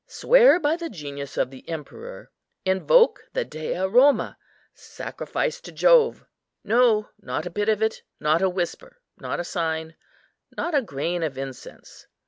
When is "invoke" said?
2.65-3.21